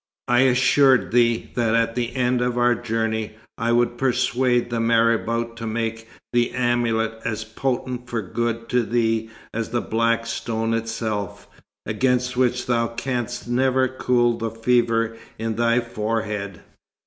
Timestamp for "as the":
9.53-9.79